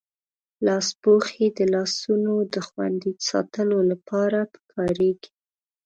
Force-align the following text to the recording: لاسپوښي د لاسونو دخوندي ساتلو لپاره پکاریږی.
لاسپوښي 0.65 1.47
د 1.57 1.59
لاسونو 1.73 2.33
دخوندي 2.55 3.11
ساتلو 3.29 3.79
لپاره 3.91 4.39
پکاریږی. 4.53 5.31